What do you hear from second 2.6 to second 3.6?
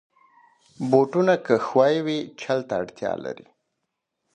ته اړتیا لري.